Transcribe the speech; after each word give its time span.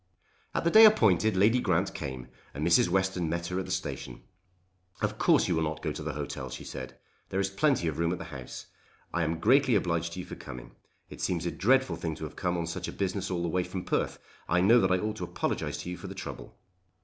At 0.55 0.63
the 0.63 0.71
day 0.71 0.83
appointed 0.85 1.37
Lady 1.37 1.59
Grant 1.59 1.93
came 1.93 2.27
and 2.55 2.65
Mrs. 2.65 2.89
Western 2.89 3.29
met 3.29 3.45
her 3.49 3.59
at 3.59 3.65
the 3.67 3.71
station. 3.71 4.23
"Of 4.99 5.19
course 5.19 5.47
you 5.47 5.55
will 5.55 5.61
not 5.61 5.83
go 5.83 5.91
to 5.91 6.01
the 6.01 6.13
hotel," 6.13 6.49
she 6.49 6.63
said; 6.63 6.97
"there 7.29 7.39
is 7.39 7.51
plenty 7.51 7.87
of 7.87 7.99
room 7.99 8.11
at 8.11 8.17
the 8.17 8.23
house. 8.33 8.65
I 9.13 9.21
am 9.23 9.39
greatly 9.39 9.75
obliged 9.75 10.13
to 10.13 10.19
you 10.21 10.25
for 10.25 10.33
coming. 10.33 10.71
It 11.11 11.21
seems 11.21 11.45
a 11.45 11.51
dreadful 11.51 11.97
thing 11.97 12.15
to 12.15 12.23
have 12.23 12.35
to 12.35 12.41
come 12.41 12.57
on 12.57 12.65
such 12.65 12.87
a 12.87 12.91
business 12.91 13.29
all 13.29 13.43
the 13.43 13.47
way 13.49 13.63
from 13.63 13.85
Perth. 13.85 14.17
I 14.49 14.59
know 14.59 14.79
that 14.81 14.91
I 14.91 14.97
ought 14.97 15.17
to 15.17 15.23
apologise 15.23 15.77
to 15.83 15.91
you 15.91 15.97
for 15.97 16.07
the 16.07 16.15
trouble." 16.15 16.57